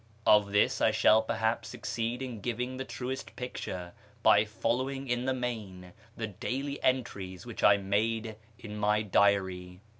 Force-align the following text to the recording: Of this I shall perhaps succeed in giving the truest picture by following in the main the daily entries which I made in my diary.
Of 0.25 0.51
this 0.51 0.81
I 0.81 0.89
shall 0.89 1.21
perhaps 1.21 1.69
succeed 1.69 2.23
in 2.23 2.41
giving 2.41 2.77
the 2.77 2.85
truest 2.85 3.35
picture 3.35 3.93
by 4.23 4.45
following 4.45 5.07
in 5.07 5.25
the 5.25 5.33
main 5.35 5.93
the 6.17 6.25
daily 6.25 6.81
entries 6.81 7.45
which 7.45 7.63
I 7.63 7.77
made 7.77 8.35
in 8.57 8.77
my 8.77 9.03
diary. 9.03 9.79